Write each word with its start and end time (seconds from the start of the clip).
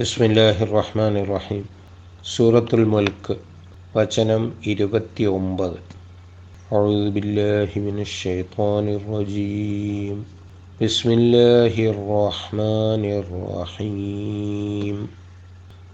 ബിസ്മില്ലാഹി 0.00 0.65
റഹ്മാൻ 0.69 1.15
റഹീം 1.29 1.63
സൂറത്തുൽ 2.25 2.83
മുൽക്ക് 2.91 3.33
വചനം 3.93 4.43
ഇരുപത്തി 4.71 5.23
ഒമ്പത് 5.31 5.79
أعوذ 6.71 7.05
بالله 7.11 7.69
من 7.87 7.97
الشيطان 7.99 8.85
الرجيم 8.91 10.17
بسم 10.79 11.07
الله 11.11 11.73
الرحمن 11.95 13.03
الرحيم 13.21 14.95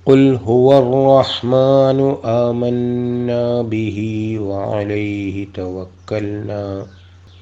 قل 0.05 0.21
هو 0.47 0.67
الرحمن 0.75 1.99
آمنا 2.45 3.43
به 3.65 3.97
وعليه 4.41 5.35
توكلنا 5.53 6.63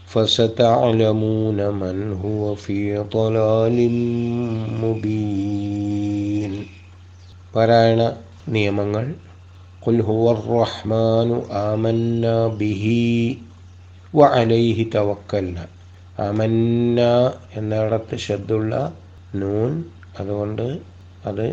فستعلمون 0.07 1.59
من 1.75 1.97
هو 2.15 2.43
في 2.57 2.79
ضلال 3.09 3.77
مبين 4.83 5.93
അല്ലെങ്കിൽ 6.45 6.65
പാരായണ 7.55 8.13
നിയമങ്ങൾ 8.47 9.15
റഹ്മാനു 10.61 11.37
ആമന്ന 11.51 12.25
ബിഹി 12.57 13.37
വ 14.15 14.25
അലൈഹി 14.25 14.89
തവക്കല്ല 14.95 15.57
അമന്ന 16.19 16.99
എന്നിടത്ത് 17.55 18.15
ശബ്ദുള്ള 18.15 18.93
നൂൻ 19.35 19.83
അതുകൊണ്ട് 20.19 20.67
അത് 21.25 21.47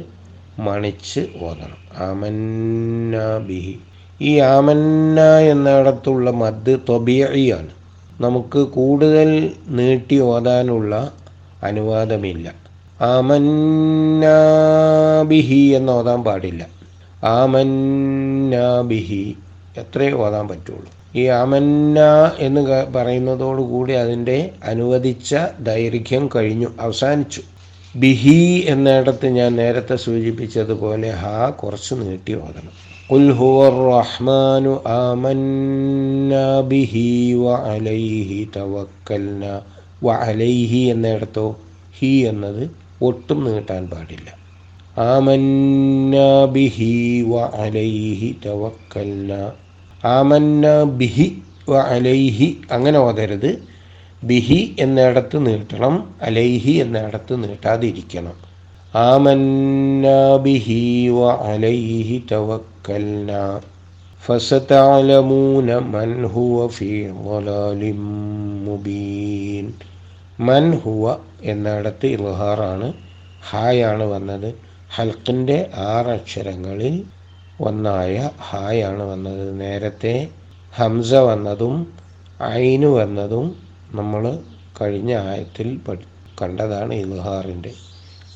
മണിച്ച് 0.58 1.20
ഓതണം. 1.40 1.80
ആമന്ന 1.98 3.38
ബിഹി. 3.38 3.74
ഈ 4.20 4.38
ആമന്ന 4.38 5.38
എന്നിടത്തുള്ള 5.38 6.30
മദ് 6.30 6.76
തൊബിയാണ് 6.88 7.72
നമുക്ക് 8.20 8.58
കൂടുതൽ 8.58 9.30
നീട്ടി 9.68 10.20
ഓതാനുള്ള 10.20 11.12
അനുവാദമില്ല. 11.62 12.61
ആമന്നാബിഹി 13.02 15.54
എന്ന് 15.54 15.92
ഓതാൻ 15.92 16.24
പാടില്ല. 16.24 16.66
ആമന്നാബിഹി 17.24 19.36
എത്രയേ 19.76 20.12
ഓതാൻ 20.12 20.48
പറ്റുള്ളൂ. 20.48 20.86
ഈ 21.14 21.26
ആമന്ന 21.26 21.98
എന്ന് 22.38 22.94
പറയുന്നതോടുകൂടി 22.94 23.92
അതിന്റെ 23.92 24.50
അനുവദിച്ച 24.64 25.36
ദൈർഘ്യം 25.60 26.28
കഴിഞ്ഞു 26.36 26.66
അവസാനിച്ചു. 26.80 27.42
ബിഹി 27.96 28.64
എന്നിടത്ത് 28.68 29.26
ഞാൻ 29.26 29.56
നേരത്തെ 29.56 29.96
സൂചിപ്പിച്ചതുപോലെ 29.96 31.10
ഹാ 31.10 31.50
കുറച്ച് 31.50 31.94
നീട്ടി 31.94 32.34
ഓതണം. 32.34 32.92
റഹ്മാനു 33.90 34.82
ആമന്ന 34.86 36.60
ബിഹി 36.60 37.34
വ 37.34 37.50
അലൈഹി 37.50 38.48
തവക്കൽന. 38.56 39.60
എന്നിടത്തോ 40.76 41.56
ഹി 41.98 42.06
എന്നത് 42.06 42.81
ഒട്ടും 43.01 43.39
നീട്ടാൻ 43.45 43.83
പാടില്ല 43.87 44.29
ആമന്ന 45.07 46.15
ബിഹി 46.53 46.91
വ 47.23 47.43
അലൈഹി 47.57 48.29
തവക്കൽന 48.45 49.33
ആമന്ന 50.09 50.65
ബിഹി 50.99 51.27
വ 51.69 51.81
അലൈഹി 51.89 52.49
അങ്ങനെ 52.71 52.99
ഓതരുത് 52.99 53.51
ബിഹി 54.23 54.59
എന്നിടത്ത് 54.79 55.39
നീട്ടണം 55.47 55.95
അലൈഹി 56.21 56.73
എന്നിടത്ത് 56.83 57.33
നീട്ടാതിരിക്കണം 57.43 58.37
ആമന്ന 58.93 60.07
ബിഹി 60.45 60.83
വ 61.11 61.31
അലൈഹി 61.47 62.19
തവക്കൽന 62.31 63.31
فستعلمون 64.23 65.69
من 65.87 66.09
هو 66.27 66.67
في 66.69 66.91
ضلال 67.23 67.81
مبين 68.67 69.65
മൻ 70.39 70.63
ഹുവ 70.81 71.05
എന്നിടത്ത് 71.42 72.06
ഇൽഹാറാണ്. 72.06 72.92
ഹായാണ് 73.50 74.02
വന്നത്. 74.02 74.54
ഹൽക്കിന്റെ 74.94 75.70
ആറക്ഷരങ്ങളിൽ 75.74 77.04
ഒന്നായ 77.60 78.30
ഹായാണ് 78.50 79.02
വന്നത്. 79.02 79.60
നേരത്തെ 79.60 80.28
ഹംസ 80.74 81.14
വന്നതും 81.14 81.92
ഐന് 82.42 82.86
വന്നതും 82.86 83.56
നമ്മൾ 83.92 84.38
കഴിഞ്ഞ 84.80 85.16
ആയത്തിൽ 85.16 85.80
കണ്ടതാണ് 86.42 86.94
ഇൽഹാറിന്റെ 86.94 87.72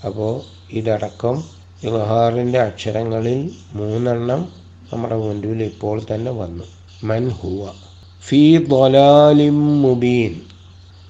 അപ്പോൾ 0.07 0.41
ഇതടക്കം 0.71 1.45
ഇൽഹാറിന്റെ 1.83 2.61
അക്ഷരങ്ങളിൽ 2.61 3.51
മൂന്നെണ്ണം 3.73 4.49
നമ്മുടെ 4.93 5.17
മുൻപിൽ 5.17 5.63
ഇപ്പോൾ 5.63 6.03
തന്നെ 6.15 6.31
വന്നു. 6.31 6.65
മൻ 7.05 7.29
ഹുവ. 7.29 7.69
ഫീ 8.27 8.59
ബൊലാലിം 8.59 9.83
മുബീൻ. 9.83 10.41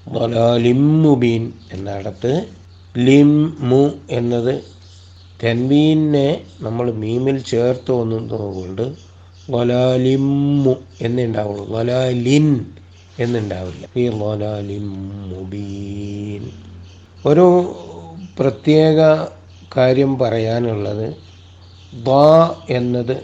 മുബീൻ 0.07 1.53
എന്നിടത്ത് 1.71 2.31
ലിം 2.95 3.29
മു 3.59 3.89
എന്നത് 4.09 4.63
തെൻവീനെ 5.43 6.41
നമ്മൾ 6.61 6.91
മീമിൽ 6.91 7.43
ചേർത്ത് 7.43 7.91
ഒന്നുകൊണ്ട് 7.91 8.85
വലാലിമ്മു 9.49 10.75
എന്നുണ്ടാവുള്ളൂ. 11.01 11.67
വലാലിൻ 11.69 12.65
എന്നുണ്ടാവില്ല. 13.19 13.85
ഈ 13.97 14.07
വലാലിം 14.07 14.87
മുബീൻ. 15.29 16.43
ഒരു 17.25 17.75
പ്രത്യേക 18.39 18.99
കാര്യം 19.77 20.19
പറയാനുള്ളത് 20.19 21.07
ദാ 21.93 22.55
എന്നത് 22.69 23.15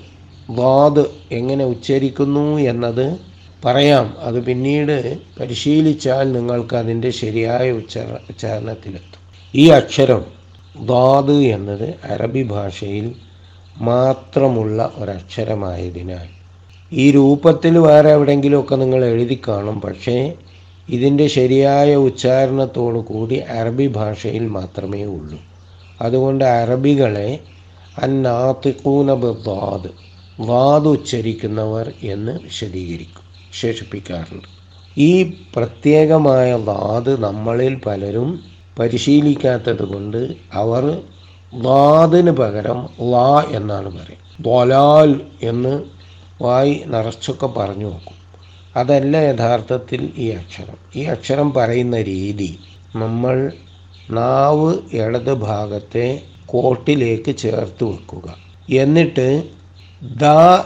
വാദ് 0.49 1.03
എങ്ങനെ 1.31 1.65
ഉച്ചരിക്കുന്നു 1.65 2.59
എന്നത് 2.59 3.05
പറയാം. 3.65 4.15
അത് 4.19 4.43
പിന്നീട് 4.43 5.17
പരിശീലിച്ചാൽ 5.39 6.31
നിങ്ങൾക്ക് 6.31 6.75
അതിന്റെ 6.75 7.09
ശരിയായ 7.09 7.71
ഉച്ചാര 7.71 8.11
ഉച്ചാരണത്തിലെത്തും. 8.29 9.21
ഈ 9.55 9.69
അക്ഷരം 9.69 10.25
ദാദ് 10.85 11.31
എന്നത് 11.31 11.95
അറബി 12.03 12.43
ഭാഷയിൽ 12.43 13.15
മാത്രമുള്ള 13.77 14.91
ഒരക്ഷരമായതിനാൽ 14.95 16.27
ഈ 16.93 17.11
രൂപത്തിൽ 17.11 17.77
വേറെ 17.77 18.09
എവിടെയെങ്കിലുമൊക്കെ 18.09 18.75
നിങ്ങൾ 18.75 19.05
എഴുതി 19.05 19.41
കാണും. 19.47 19.81
പക്ഷേ 19.81 20.33
ഇതിന്റെ 20.89 21.27
ശരിയായ 21.27 21.95
ഉച്ചാരണത്തോടു 21.95 22.99
കൂടി 22.99 23.35
അറബി 23.35 23.87
ഭാഷയിൽ 23.87 24.47
മാത്രമേ 24.47 25.03
ഉള്ളൂ. 25.03 25.39
അതുകൊണ്ട് 26.01 26.45
അറബികളെ 26.45 27.39
അന്നാത്തിക്കൂന 28.01 29.13
ബദാദ് 29.13 29.89
വാദ് 30.39 30.87
ഉച്ചരിക്കുന്നവർ 30.87 31.93
എന്ന് 32.03 32.39
വിശദീകരിക്കും. 32.43 33.22
വിശേഷിപ്പിക്കാറുണ്ട്. 33.53 34.47
ഈ 34.97 35.23
പ്രത്യേകമായ 35.55 36.53
വാദ് 36.53 37.23
നമ്മളിൽ 37.23 37.75
പലരും 37.75 38.43
പരിശീലിക്കാത്തത് 38.79 39.83
കൊണ്ട് 39.83 40.33
അവർ 40.53 41.01
വാദിന് 41.53 42.31
പകരം 42.31 42.89
ലാ 43.01 43.45
എന്നാണ് 43.51 43.89
പറയും 43.89 44.23
ദ്വലാൽ 44.41 45.21
എന്ന് 45.43 45.83
വായി 46.41 46.83
നിറച്ചൊക്കെ 46.85 47.47
പറഞ്ഞു 47.47 47.83
നോക്കും. 47.83 48.17
അതല്ല 48.75 49.17
യഥാർത്ഥത്തിൽ 49.17 50.09
ഈ 50.17 50.29
അക്ഷരം. 50.29 50.77
ഈ 50.95 51.03
അക്ഷരം 51.03 51.53
പറയുന്ന 51.53 52.01
രീതി 52.01 52.59
നമ്മൾ 52.95 53.51
നാവ് 54.11 54.77
ഇടത് 54.93 55.33
ഭാഗത്തെ 55.33 56.21
കോട്ടിലേക്ക് 56.45 57.35
ചേർത്ത് 57.37 57.83
വെക്കുക. 57.83 58.35
എന്നിട്ട് 58.73 59.43
ദ 60.03 60.23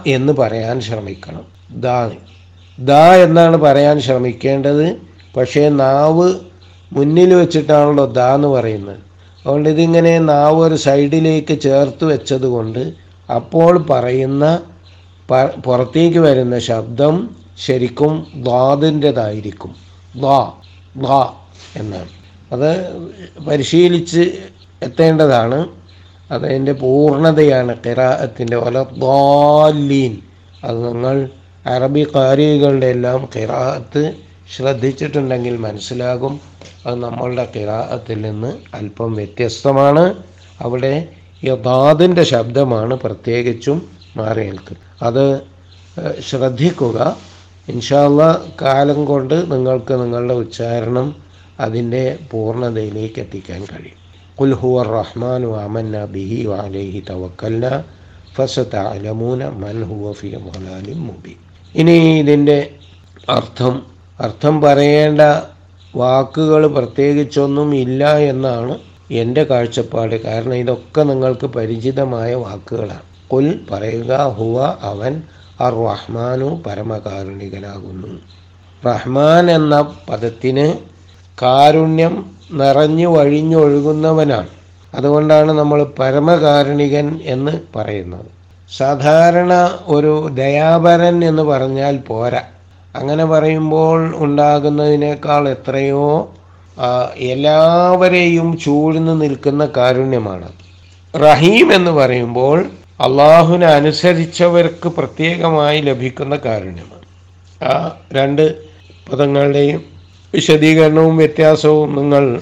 എന്ന് 0.07 0.33
പറയാൻ 0.33 0.81
ശ്രമിക്കണം. 0.81 1.45
ദാ 1.71 2.11
ദ 2.79 2.91
എന്നാണ് 2.91 3.57
പറയാൻ 3.57 4.01
ശ്രമിക്കേണ്ടത്. 4.01 4.97
പക്ഷേ 5.37 5.69
നാവ് 5.69 6.33
മുന്നിൽ 6.93 7.33
വെച്ചിട്ടാണല്ലോ 7.33 8.05
ദ 8.05 8.19
എന്ന് 8.19 8.47
പറയുന്നത്. 8.47 8.97
അതുകൊണ്ട് 9.45 9.69
ഇതിങ്ങനെ 9.69 10.19
നാവ് 10.19 10.59
ഒരു 10.59 10.75
സൈഡിലേക്ക് 10.75 11.59
ചേർത്ത് 11.59 12.05
വെച്ചത് 12.05 12.45
കൊണ്ട് 12.45 12.93
അപ്പോൾ 13.35 13.77
പറയുന്ന 13.89 14.59
പുറത്തേക്ക് 15.65 16.19
വരുന്ന 16.19 16.59
ശബ്ദം 16.59 17.35
ശരിക്കും 17.65 18.27
ദ്വാതിന്റെതായിരിക്കും 18.35 19.75
ദ്വാ 20.15 20.51
ദ്വാ 20.97 21.33
എന്നാണ്. 21.75 22.09
അത് 22.51 22.69
പരിശീലിച്ച് 23.47 24.31
എത്തേണ്ടതാണ്. 24.81 25.67
അതതിന്റെ 26.31 26.71
പൂർണതയാണ് 26.71 27.75
കിറാത്തിന്റെ 27.85 28.57
വല 28.57 28.83
ദ്വാലീൻ 28.83 30.17
അത് 30.63 30.87
നിങ്ങൾ 30.87 31.29
അറബി 31.66 32.02
കാരികളുടെ 32.14 32.88
എല്ലാം 32.94 33.20
കിറാഅത്ത് 33.34 34.02
ശ്രദ്ധിച്ചിട്ടുണ്ടെങ്കിൽ 34.52 35.56
മനസ്സിലാകും 35.64 36.34
അത് 36.84 36.96
നമ്മളുടെ 37.04 37.44
കിറാഅത്തിൽ 37.54 38.18
നിന്ന് 38.26 38.50
അല്പം 38.74 39.10
വ്യത്യസ്തമാണ് 39.18 40.04
അവിടെ 40.60 40.94
യഥാദിൻ്റെ 41.42 42.24
ശബ്ദമാണ് 42.32 42.94
പ്രത്യേകിച്ചും 43.04 43.78
മാറി 44.16 44.42
നിൽക്കുന്നത് 44.48 44.80
അത് 45.02 45.24
ഏഹ്, 45.96 46.14
ശ്രദ്ധിക്കുക 46.28 46.98
ഇൻഷാല്ല 47.68 48.20
കാലം 48.62 49.00
കൊണ്ട് 49.10 49.34
നിങ്ങൾക്ക് 49.50 49.94
നിങ്ങളുടെ 50.02 50.36
ഉച്ചാരണം 50.42 51.08
അതിൻ്റെ 51.58 52.04
പൂർണ്ണതയിലേക്ക് 52.30 53.20
എത്തിക്കാൻ 53.24 53.62
കഴിയും 53.70 53.98
قل 54.38 54.50
هو 54.56 54.76
الرحمن 54.80 55.42
آمنا 55.64 56.02
به 56.06 56.32
وعليه 56.50 56.94
توكلنا 57.04 57.72
فستعلمون 58.36 59.40
من 59.56 59.76
هو 59.84 60.04
في 60.12 60.28
ضلال 60.46 60.86
مبين 61.00 61.38
ഇനി 61.77 62.19
ഇതിന്റെ 62.19 62.71
അർത്ഥം 63.29 63.85
അർത്ഥം 64.21 64.61
പറയേണ്ട 64.61 65.21
വാക്കുകൾ 65.95 66.67
പ്രത്യേകിച്ചൊന്നും 66.67 67.75
ഇല്ല 67.75 68.17
എന്നാണ് 68.17 68.79
എന്റെ 69.11 69.43
കാഴ്ചപ്പാട്. 69.43 70.23
കാരണം 70.23 70.53
ഇതൊക്കെ 70.53 71.01
നിങ്ങൾക്ക് 71.01 71.45
പരിചിതമായ 71.45 72.35
വാക്കുകളാണ്. 72.35 73.27
കുൽ 73.33 73.59
പറയുക 73.71 74.35
ഹുവ 74.37 74.57
അവൻ 74.81 75.21
അർ 75.61 75.73
റഹ്മാനു 75.85 76.63
പരമകാരുണികനാകുന്നു. 76.67 78.19
റഹ്മാൻ 78.85 79.51
എന്ന 79.51 79.93
പദത്തിന് 80.09 80.73
കാരുണ്യം 81.41 82.31
നിറഞ്ഞു 82.51 83.07
വഴിഞ്ഞൊഴുകുന്നവനാണ്. 83.07 84.47
അതുകൊണ്ടാണ് 84.95 85.51
നമ്മൾ 85.51 85.83
പരമകാരുണികൻ 85.99 87.19
എന്ന് 87.23 87.61
പറയുന്നത്. 87.75 88.36
സാധാരണ 88.71 89.79
ഒരു 89.85 90.29
ദയാപരൻ 90.33 91.25
എന്ന് 91.25 91.43
പറഞ്ഞാൽ 91.43 91.97
പോരാ. 91.97 92.41
അങ്ങനെ 92.95 93.25
പറയുമ്പോൾ 93.25 94.13
ഉണ്ടാകുന്നതിനേക്കാൾ 94.15 95.49
എത്രയോ 95.49 96.33
എല്ലാവരെയും 97.15 98.57
ചൂഴ്ന്നു 98.57 99.13
നിൽക്കുന്ന 99.13 99.71
കാരുണ്യമാണ്. 99.77 100.51
റഹീം 101.15 101.73
എന്ന് 101.73 101.91
പറയുമ്പോൾ 101.91 102.65
അള്ളാഹുവിനെ 102.99 103.67
അനുസരിച്ചവർക്ക് 103.67 104.87
പ്രത്യേകമായി 104.87 105.81
ലഭിക്കുന്ന 105.81 106.35
കാരുണ്യമാണ്. 106.35 107.07
ആ 107.63 107.95
രണ്ട് 108.13 108.61
പദങ്ങളുടെയും 109.11 109.83
വിശദീകരണവും 110.33 111.17
വ്യത്യാസവും 111.17 111.95
നിങ്ങൾ 111.95 112.41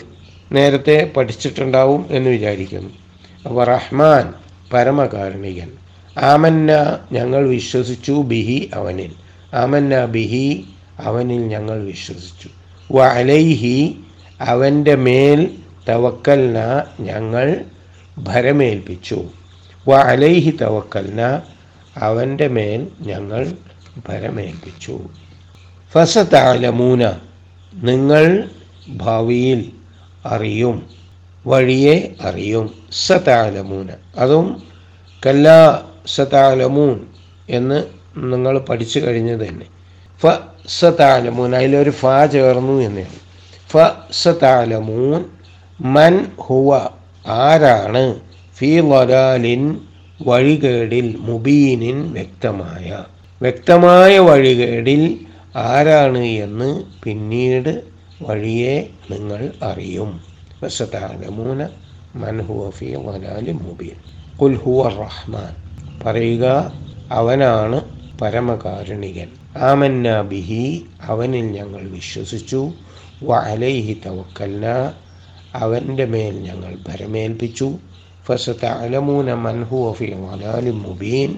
നേരത്തെ 0.51 1.11
പഠിച്ചിട്ടുണ്ടാവും 1.17 2.05
എന്ന് 2.09 2.29
വിചാരിക്കുന്നു. 2.29 2.89
അപ്പോൾ 3.45 3.63
റഹ്മാൻ 3.63 4.33
പരമകാരുണികൻ. 4.73 5.84
ആമന്ന 6.17 6.99
ഞങ്ങൾ 7.11 7.47
വിശ്വസിച്ചു 7.47 8.11
ബിഹി 8.11 8.71
അവനിൽ. 8.73 9.11
ആമന്ന 9.53 10.05
ബിഹി 10.05 10.65
അവനിൽ 10.99 11.47
ഞങ്ങൾ 11.47 11.83
വിശ്വസിച്ചു. 11.83 12.49
വ 12.93 13.03
അലൈഹി 13.03 13.99
അവന്റെ 14.41 14.95
മേൽ 14.95 15.51
തവക്കൽന 15.89 16.83
ഞങ്ങൾ 16.99 17.65
ഭരമേൽപ്പിച്ചു. 18.17 19.23
വ 19.87 19.93
അലൈഹി 19.93 20.57
തവക്കൽന 20.61 21.41
അവന്റെ 21.97 22.47
മേൽ 22.47 22.87
ഞങ്ങൾ 23.01 23.51
ഭരമേൽപ്പിച്ചു. 24.09 24.99
ഫസതാലമൂന 25.93 27.11
നിങ്ങൾ 27.73 28.49
ഭാവിയിൽ 28.89 29.71
അറിയും 30.25 30.89
വഴിയെ 31.47 32.15
അറിയും. 32.21 32.73
സതാലമൂന 33.07 33.89
അതും 34.17 34.63
കല്ല 35.25 35.49
സതാലമൂൻ 36.07 37.05
എന്ന് 37.49 37.83
നിങ്ങൾ 38.17 38.59
പഠിച്ചു 38.59 38.99
കഴിഞ്ഞത് 38.99 39.47
തന്നെ. 39.47 39.65
ഫ 40.23 40.25
സതാലമൂൻ 40.79 41.55
അതിലൊരു 41.55 41.89
ഫ 41.89 42.05
ചേർന്നു 42.31 42.81
എന്നാണ് 42.81 43.25
ഫ 43.71 43.77
സതാലമൂൻ 44.11 45.25
മൻ 45.81 46.31
ഹുവ 46.39 46.89
ആരാണ്? 47.27 48.19
ഫി 48.57 48.79
വലാലിൻ 48.79 49.81
വഴികേടിൽ 50.27 51.15
മുബീനിൻ 51.19 52.13
വ്യക്തമായ. 52.13 53.03
വ്യക്തമായ 53.41 54.19
വഴികേടിൽ 54.19 55.19
ആരാണ് 55.55 56.17
എന്ന് 56.17 56.83
പിന്നീട് 57.03 57.83
വഴിയെ 58.21 58.89
നിങ്ങൾ 59.11 59.51
അറിയും. 59.63 60.23
വസതാലമൂന 60.63 61.69
മൻ 62.15 62.41
ഹുവ 62.41 62.69
ഫി 62.69 62.85
വലാലിൻ 62.85 63.55
മുബീൻ. 63.55 63.95
കുൽ 64.37 64.55
ഹുവ 64.55 64.89
റഹ്മാൻ. 64.89 65.64
പറയുക 66.05 66.45
അവനാണ് 67.11 67.77
പരമകാരുണികൻ. 68.21 69.29
ആമന്ന 69.61 70.21
ബിഹി 70.21 70.63
അവനിൽ 71.01 71.51
ഞങ്ങൾ 71.51 71.83
വിശ്വസിച്ചു. 71.89 72.61
വ 73.23 73.33
അലൈഹി 73.45 74.01
തവക്കൽന 74.05 74.65
അവന്റെ 75.55 76.05
മേൽ 76.05 76.35
ഞങ്ങൾ 76.41 76.77
ഭരമേൽപ്പിച്ചു. 76.87 77.67
ഫസതഅലമൂന 78.25 79.33
മൻഹു 79.35 79.95
ഫീ 79.97 80.09
മുബീൻ. 80.81 81.31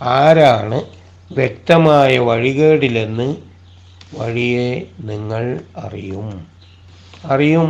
ആരാണ് 0.00 0.78
വ്യക്തമായ 1.30 2.18
വഴികേടിലെന്ന് 2.18 3.28
വഴിയെ 4.12 4.70
നിങ്ങൾ 5.00 5.44
അറിയും. 5.76 6.28
അറിയും. 7.24 7.68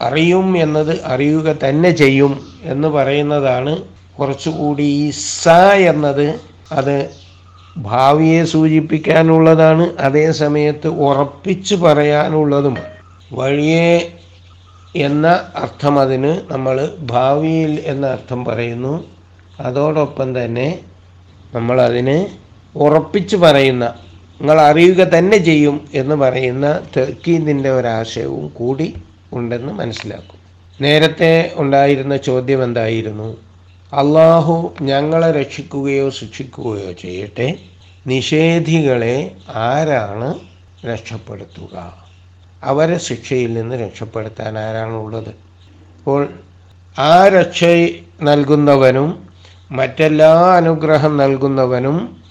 അറിയും 0.00 0.58
എന്നത് 0.58 1.04
അറിയുക 1.04 1.48
തന്നെ 1.64 1.90
ചെയ്യും 1.90 2.32
എന്ന് 2.64 2.88
പറയുന്നതാണ് 2.88 3.72
കുറച്ചുകൂടി 4.18 5.10
സ 5.10 5.48
എന്നത് 5.76 6.40
അത് 6.72 7.10
ഭാവിയെ 7.76 8.44
സൂചിപ്പിക്കാനുള്ളതാണ്. 8.44 9.96
അതേ 9.96 10.32
സമയത്ത് 10.32 10.88
ഉറപ്പിച്ച് 10.88 11.74
പറയാനുള്ളതും. 11.74 12.76
വഴിയെ 13.32 14.12
എന്ന 14.96 15.26
അർത്ഥം 15.56 16.00
അതിന് 16.00 16.52
നമ്മൾ 16.52 16.96
ഭാവിയിൽ 17.00 17.82
എന്ന 17.86 18.06
അർത്ഥം 18.06 18.44
പറയുന്നു. 18.44 19.04
അതോടൊപ്പം 19.60 20.44
തന്നെ 20.44 20.78
നമ്മൾ 21.54 21.72
നമ്മളതിന് 21.72 22.26
ഉറപ്പിച്ച് 22.78 23.36
പറയുന്ന 23.36 23.84
നിങ്ങൾ 24.40 24.60
അറിയുക 24.60 24.96
തന്നെ 24.96 25.36
ചെയ്യും 25.36 25.88
എന്ന് 25.94 26.14
പറയുന്ന 26.14 26.80
തെക്കീതിന്റെ 26.96 27.70
ഒരാശയവും 27.70 28.48
കൂടി 28.48 28.94
ഉണ്ടെന്ന് 29.32 29.72
മനസ്സിലാക്കും. 29.72 30.38
നേരത്തെ 30.80 31.52
ഉണ്ടായിരുന്ന 31.54 32.16
ചോദ്യം 32.16 32.64
എന്തായിരുന്നു? 32.64 33.51
അള്ളാഹു 33.92 34.74
ഞങ്ങളെ 34.82 35.30
രക്ഷിക്കുകയോ 35.32 36.10
ശിക്ഷിക്കുകയോ 36.10 36.92
ചെയ്യട്ടെ. 36.92 37.54
നിഷേധികളെ 38.06 39.30
ആരാണ് 39.54 40.34
രക്ഷപ്പെടുത്തുക? 40.86 41.96
അവരെ 42.64 42.98
ശിക്ഷയിൽ 42.98 43.52
നിന്ന് 43.52 43.74
രക്ഷപ്പെടുത്താൻ 43.74 44.58
ആരാണുള്ളത് 44.58 45.28
അപ്പോൾ 45.28 46.28
ആ 46.98 47.28
രക്ഷ 47.28 47.64
നൽകുന്നവനും 48.22 49.28
മറ്റെല്ലാ 49.70 50.56
അനുഗ്രഹം 50.56 51.16
നൽകുന്നവനും 51.16 52.22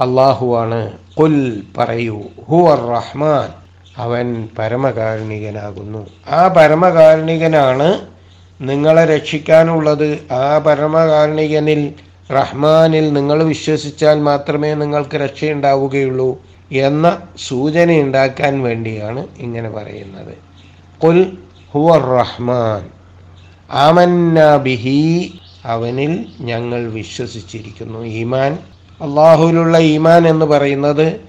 അള്ളാഹുവാണ്. 0.00 0.92
കുൽ 1.20 1.62
പറയൂ 1.78 2.22
ഹുവർ 2.48 2.78
റഹ്മാൻ. 2.78 3.52
അവൻ 3.98 4.48
പരമകാരുണികനാകുന്നു. 4.58 6.06
ആ 6.28 6.48
പരമകാരുണികനാണ് 6.48 8.17
നിങ്ങളെ 8.60 9.04
രക്ഷിക്കാനുള്ളത് 9.04 10.32
ആ 10.32 10.58
പരമകാരുണികനിൽ 10.58 11.92
റഹ്മാനിൽ 12.32 13.12
നിങ്ങൾ 13.12 13.42
വിശ്വസിച്ചാൽ 13.42 14.20
മാത്രമേ 14.20 14.74
നിങ്ങൾക്ക് 14.74 15.16
രക്ഷയുണ്ടാവുകയുള്ളൂ 15.16 16.42
എന്ന 16.72 17.18
സൂചന 17.46 17.92
ഉണ്ടാക്കാൻ 17.92 18.62
വേണ്ടിയാണ് 18.62 19.26
ഇങ്ങനെ 19.38 19.70
പറയുന്നത്. 19.70 20.34
കുൽ 21.04 21.38
ഹുവർ 21.74 22.00
റഹ്മാൻ. 22.00 22.86
ആമന്ന 23.70 24.56
ബിഹി. 24.56 25.40
അവനിൽ 25.64 26.26
ഞങ്ങൾ 26.40 26.90
വിശ്വസിച്ചിരിക്കുന്നു. 26.90 28.04
ഈമാൻ. 28.04 28.52
അള്ളാഹുവിലുള്ള 29.00 29.78
ഈമാൻ 29.78 30.28
എന്ന് 30.28 30.46
പറയുന്നത് 30.46 31.20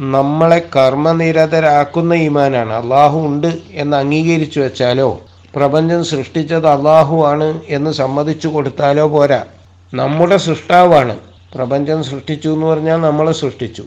നമ്മളെ 0.00 0.62
കർമ്മനിരതരാക്കുന്ന 0.76 2.14
ഈമാനാണ്. 2.14 2.72
അള്ളാഹു 2.72 3.20
ഉണ്ട് 3.20 3.58
എന്ന് 3.70 3.96
അംഗീകരിച്ചു 3.96 4.60
വെച്ചാലോ 4.60 5.20
പ്രപഞ്ചം 5.56 6.04
സൃഷ്ടിച്ചത് 6.04 6.66
അള്ളാഹു 6.66 7.26
ആണ് 7.26 7.60
എന്ന് 7.68 7.90
സമ്മതിച്ചു 7.90 8.48
കൊടുത്താലോ 8.48 9.08
പോരാ. 9.08 9.44
നമ്മുടെ 9.94 10.36
സൃഷ്ടാവാണ്. 10.36 11.18
പ്രപഞ്ചം 11.54 12.04
സൃഷ്ടിച്ചു 12.04 12.48
എന്ന് 12.48 12.66
പറഞ്ഞാൽ 12.66 12.96
നമ്മളെ 12.96 13.32
സൃഷ്ടിച്ചു. 13.32 13.84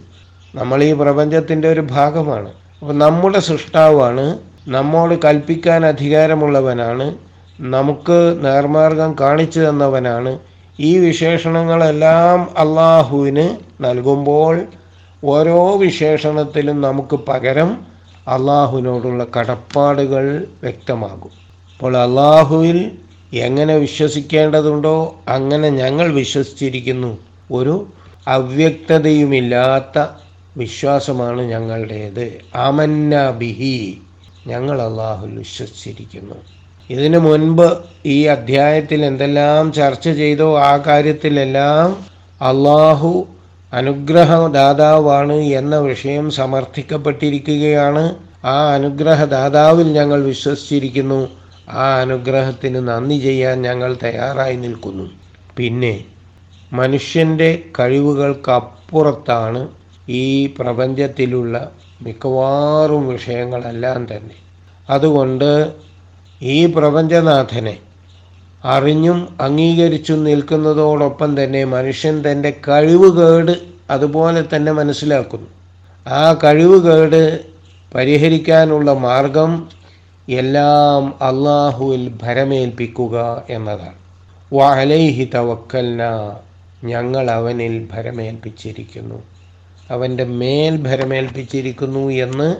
നമ്മൾ 0.56 0.84
ഈ 0.84 0.94
പ്രപഞ്ചത്തിന്റെ 0.94 1.70
ഒരു 1.70 1.80
ഭാഗമാണ്. 1.80 2.50
അപ്പോൾ 2.82 2.94
നമ്മുടെ 2.94 3.40
സൃഷ്ടാവാണ്. 3.40 4.40
നമ്മോട് 4.68 5.16
കൽപ്പിക്കാൻ 5.26 5.86
അധികാരമുള്ളവനാണ്. 5.86 7.16
നമുക്ക് 7.60 8.46
നേർമാർഗം 8.46 9.16
കാണിച്ചു 9.20 9.60
തന്നവനാണ്. 9.60 10.40
ഈ 10.80 10.98
വിശേഷണങ്ങളെല്ലാം 10.98 12.42
അള്ളാഹുവിന് 12.42 13.58
നൽകുമ്പോൾ 13.84 14.62
ഓരോ 15.24 15.78
വിശേഷണത്തിലും 15.78 16.82
നമുക്ക് 16.82 17.16
പകരം 17.16 17.88
അള്ളാഹുവിനോടുള്ള 18.28 19.26
കടപ്പാടുകൾ 19.40 20.48
വ്യക്തമാകും. 20.64 21.49
അപ്പോൾ 21.80 21.98
അള്ളാഹുവിൽ 21.98 22.92
എങ്ങനെ 23.34 23.76
വിശ്വസിക്കേണ്ടതുണ്ടോ 23.76 25.16
അങ്ങനെ 25.28 25.70
ഞങ്ങൾ 25.70 26.14
വിശ്വസിച്ചിരിക്കുന്നു. 26.14 27.18
ഒരു 27.52 27.88
അവ്യക്തതയുമില്ലാത്ത 28.28 30.06
വിശ്വാസമാണ് 30.58 31.42
ഞങ്ങളുടേത്. 31.42 32.34
ആമന്ന 32.56 33.32
ബിഹി. 33.32 34.02
ഞങ്ങൾ 34.48 34.82
അള്ളാഹുൽ 34.82 35.38
വിശ്വസിച്ചിരിക്കുന്നു. 35.38 36.36
ഇതിനു 36.90 37.18
മുൻപ് 37.18 37.78
ഈ 38.06 38.24
അധ്യായത്തിൽ 38.24 39.06
എന്തെല്ലാം 39.06 39.74
ചർച്ച 39.74 40.10
ചെയ്തോ 40.10 40.60
ആ 40.60 40.78
കാര്യത്തിലെല്ലാം 40.78 41.92
അള്ളാഹു 42.42 43.28
അനുഗ്രഹദാതാവാണ് 43.74 45.34
എന്ന 45.34 45.80
വിഷയം 45.80 46.32
സമർത്ഥിക്കപ്പെട്ടിരിക്കുകയാണ്. 46.32 48.16
ആ 48.46 48.74
അനുഗ്രഹദാതാവിൽ 48.74 49.94
ഞങ്ങൾ 49.94 50.24
വിശ്വസിച്ചിരിക്കുന്നു. 50.24 51.40
ആ 51.70 52.00
അനുഗ്രഹത്തിന് 52.00 52.88
നന്ദി 52.88 53.20
ചെയ്യാൻ 53.20 53.62
ഞങ്ങൾ 53.62 53.98
തയ്യാറായി 54.04 54.56
നിൽക്കുന്നു. 54.56 55.10
പിന്നെ 55.58 56.06
മനുഷ്യന്റെ 56.74 57.64
കഴിവുകൾക്കപ്പുറത്താണ് 57.80 59.68
ഈ 60.10 60.46
പ്രപഞ്ചത്തിലുള്ള 60.46 61.72
മിക്കവാറും 62.02 63.08
വിഷയങ്ങളെല്ലാം 63.08 64.08
തന്നെ. 64.12 64.36
അതുകൊണ്ട് 64.90 65.74
ഈ 66.42 66.66
പ്രപഞ്ചനാഥനെ 66.66 67.78
അറിഞ്ഞും 68.64 69.28
അംഗീകരിച്ചും 69.42 70.24
നിൽക്കുന്നതോടൊപ്പം 70.24 71.44
തന്നെ 71.44 71.66
മനുഷ്യൻ 71.66 72.32
തന്റെ 72.32 72.62
കഴിവുകേട് 72.68 73.62
അതുപോലെ 73.90 74.46
തന്നെ 74.56 74.72
മനസ്സിലാക്കുന്നു. 74.72 75.48
ആ 76.08 76.34
കഴിവുകേട് 76.34 77.46
പരിഹരിക്കാനുള്ള 77.96 78.94
മാർഗം 78.94 79.68
എല്ലാം 80.30 81.24
അള്ളാഹുവിൽ 81.24 82.12
ഭരമേൽപ്പിക്കുക 82.22 83.44
എന്നതാണ്. 83.50 83.96
വലൈഹി 84.54 85.30
തവക്കൽന 85.36 86.34
ഞങ്ങൾ 86.84 87.32
അവനിൽ 87.32 87.88
ഭരമേൽപ്പിച്ചിരിക്കുന്നു. 87.92 89.24
അവന്റെ 89.92 90.24
മേൽ 90.24 90.78
ഭരമേൽപ്പിച്ചിരിക്കുന്നു 90.78 92.10
എന്ന് 92.10 92.56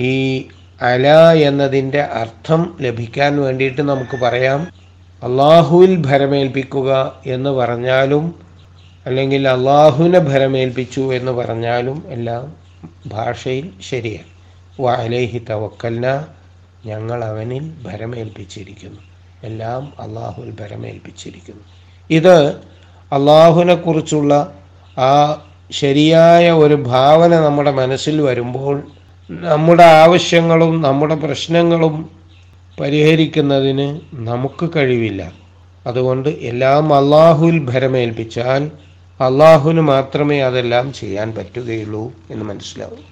ഈ 0.00 0.48
അല 0.82 1.08
എന്നതിന്റെ 1.32 2.02
അർത്ഥം 2.02 2.76
ലഭിക്കാൻ 2.80 3.40
വേണ്ടിയിട്ട് 3.40 3.82
നമുക്ക് 3.82 4.16
പറയാം. 4.16 4.60
അള്ളാഹുവിൽ 5.22 6.02
ഭരമേൽപ്പിക്കുക 6.06 7.20
എന്ന് 7.26 7.50
പറഞ്ഞാലും 7.50 8.34
അല്ലെങ്കിൽ 9.06 9.48
അള്ളാഹുവിനെ 9.48 10.18
ഭരമേൽപ്പിച്ചു 10.18 11.14
എന്ന് 11.14 11.32
പറഞ്ഞാലും 11.32 12.04
എല്ലാം 12.08 12.52
ഭാഷയിൽ 13.06 13.70
ശരിയാണ്. 13.90 14.36
വലൈഹി 14.80 15.38
തവക്കൽന 15.50 16.24
ഞങ്ങൾ 16.86 17.24
അവനിൽ 17.24 17.70
ഭരമേൽപ്പിച്ചിരിക്കുന്നു. 17.82 19.00
എല്ലാം 19.42 19.92
അള്ളാഹുവിൽ 20.00 20.50
ഭരമേൽപ്പിച്ചിരിക്കുന്നു. 20.50 21.62
ഇത് 22.10 22.54
അള്ളാഹുവിനെ 23.12 23.74
കുറിച്ചുള്ള 23.74 24.52
ആ 24.98 25.42
ശരിയായ 25.70 26.50
ഒരു 26.50 26.74
ഭാവന 26.74 27.40
നമ്മുടെ 27.40 27.70
മനസ്സിൽ 27.70 28.20
വരുമ്പോൾ 28.20 28.82
നമ്മുടെ 29.30 29.82
ആവശ്യങ്ങളും 29.82 30.82
നമ്മുടെ 30.82 31.14
പ്രശ്നങ്ങളും 31.14 32.10
പരിഹരിക്കുന്നതിന് 32.80 34.00
നമുക്ക് 34.14 34.70
കഴിവില്ല. 34.76 35.32
അതുകൊണ്ട് 35.86 36.28
എല്ലാം 36.28 36.94
അള്ളാഹുവിൽ 36.94 37.58
ഭരമേൽപ്പിച്ചാൽ 37.58 38.70
അള്ളാഹുവിന് 39.20 39.80
മാത്രമേ 39.80 40.38
അതെല്ലാം 40.38 40.92
ചെയ്യാൻ 40.92 41.34
പറ്റുകയുള്ളൂ 41.34 42.12
എന്ന് 42.30 42.44
മനസ്സിലാവും. 42.44 43.04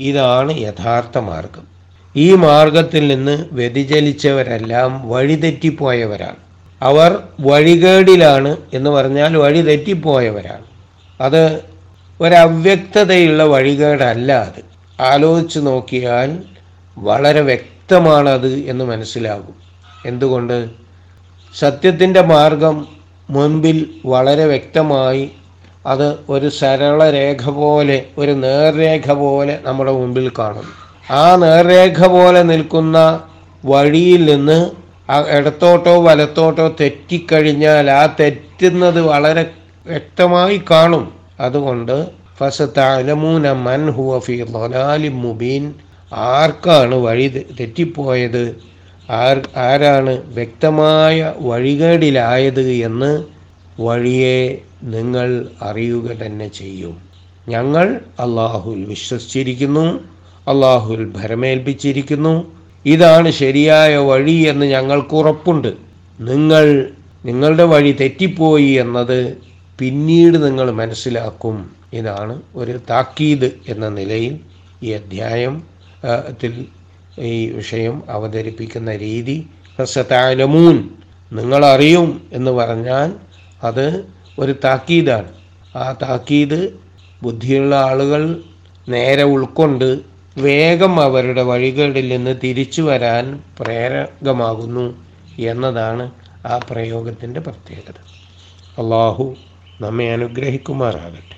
ഇതാണ് 0.00 0.58
യഥാർത്ഥ 0.58 1.18
മാർഗം. 1.18 1.77
ഈ 2.18 2.34
മാർഗത്തിൽ 2.34 3.08
നിന്ന് 3.08 3.44
വ്യതിചലിച്ചവരെല്ലാം 3.52 5.08
വഴിതെറ്റിപ്പോയവരാണ്. 5.08 6.36
അവർ 6.82 7.18
വഴികേടിലാണ് 7.40 8.56
എന്ന് 8.74 8.90
പറഞ്ഞാൽ 8.90 9.36
വഴിതെറ്റിപ്പോയവരാണ്. 9.36 10.64
അത് 11.20 11.60
ഒരവ്യക്തതയുള്ള 12.20 13.44
വഴികേടല്ല 13.44 14.32
അത്. 14.32 14.64
ആലോചിച്ച് 15.02 15.58
നോക്കിയാൽ 15.58 16.42
വളരെ 16.98 17.40
വ്യക്തമാണത് 17.40 18.52
എന്ന് 18.52 18.84
മനസ്സിലാകും. 18.84 19.54
എന്തുകൊണ്ട്? 20.06 20.68
സത്യത്തിന്റെ 21.58 22.20
മാർഗം 22.20 22.86
മുൻപിൽ 23.30 23.90
വളരെ 24.06 24.44
വ്യക്തമായി 24.44 25.30
അത് 25.86 26.16
ഒരു 26.28 26.48
സരള 26.48 27.10
രേഖ 27.10 27.50
പോലെ 27.50 28.04
ഒരു 28.18 28.30
നേർരേഖ 28.30 29.12
പോലെ 29.12 29.58
നമ്മുടെ 29.62 29.92
മുമ്പിൽ 29.92 30.32
കാണുന്നു. 30.38 30.87
ആ 31.10 31.36
നേർരേഖ 31.36 32.06
പോലെ 32.06 32.42
നിൽക്കുന്ന 32.42 33.20
വഴിയിൽ 33.64 34.34
നിന്ന് 34.34 34.70
ഇടത്തോട്ടോ 35.36 36.02
വലത്തോട്ടോ 36.02 36.74
തെറ്റിക്കഴിഞ്ഞാൽ 36.80 37.90
ആ 37.90 38.16
തെറ്റുന്നത് 38.20 39.00
വളരെ 39.00 39.50
വ്യക്തമായി 39.86 40.60
കാണും. 40.70 41.12
അതുകൊണ്ട് 41.40 42.08
ഫസത്തലമൂന 42.38 43.52
മൻ 43.52 43.90
ഹുവ 43.90 44.18
ഫി 44.18 44.44
മുബീൻ. 45.08 45.74
ആർക്കാണ് 46.12 46.94
വഴി 46.94 47.46
തെറ്റിപ്പോയത്? 47.60 48.56
ആർ 49.10 49.48
ആരാണ് 49.56 50.34
വ്യക്തമായ 50.34 51.34
വഴികേടിലായത് 51.38 52.70
എന്ന് 52.70 53.24
വഴിയെ 53.80 54.58
നിങ്ങൾ 54.82 55.48
അറിയുക 55.62 56.08
തന്നെ 56.26 56.48
ചെയ്യും. 56.48 56.96
ഞങ്ങൾ 57.48 58.00
അള്ളാഹുൽ 58.20 58.84
വിശ്വസിച്ചിരിക്കുന്നു. 58.84 60.17
അള്ളാഹുൽ 60.48 61.04
ഭരമേൽപ്പിച്ചിരിക്കുന്നു. 61.16 62.34
ഇതാണ് 62.86 63.30
ശരിയായ 63.30 63.96
വഴി 63.96 64.38
എന്ന് 64.50 64.66
ഞങ്ങൾക്ക് 64.66 65.14
ഉറപ്പുണ്ട്. 65.14 65.68
നിങ്ങൾ 66.20 66.90
നിങ്ങളുടെ 67.24 67.64
വഴി 67.64 67.92
തെറ്റിപ്പോയി 68.00 68.70
എന്നത് 68.70 69.36
പിന്നീട് 69.78 70.46
നിങ്ങൾ 70.46 70.70
മനസ്സിലാക്കും. 70.70 71.70
ഇതാണ് 71.92 72.42
ഒരു 72.54 72.80
താക്കീത് 72.90 73.48
എന്ന 73.68 73.88
നിലയിൽ 73.88 74.40
ഈ 74.82 74.90
അധ്യായം 74.90 75.78
ത്തിൽ 76.30 76.64
ഈ 77.18 77.50
വിഷയം 77.50 78.02
അവതരിപ്പിക്കുന്ന 78.08 78.96
രീതി. 78.96 79.46
ഹസത്താലമൂൻ 79.80 80.76
നിങ്ങളറിയും 81.32 82.22
എന്ന് 82.32 82.50
പറഞ്ഞാൽ 82.50 83.12
അത് 83.62 84.04
ഒരു 84.38 84.54
താക്കീതാണ്. 84.64 85.28
ആ 85.76 85.92
താക്കീത് 86.02 86.60
ബുദ്ധിയുള്ള 87.22 87.74
ആളുകൾ 87.76 88.22
നേരെ 88.88 89.22
ഉൾക്കൊണ്ട് 89.22 89.88
വേഗം 90.38 91.00
അവരുടെ 91.00 91.42
വഴികളിൽ 91.42 92.08
നിന്ന് 92.08 92.40
തിരിച്ചു 92.44 92.82
വരാൻ 92.82 93.42
പ്രേരകമാകുന്നു 93.60 94.84
എന്നതാണ് 95.38 96.10
ആ 96.46 96.58
പ്രയോഗത്തിന്റെ 96.70 97.40
പ്രത്യേകത. 97.40 97.98
അള്ളാഹു 98.78 99.36
നമ്മെ 99.80 100.12
അനുഗ്രഹിക്കുമാറാകട്ടെ. 100.12 101.37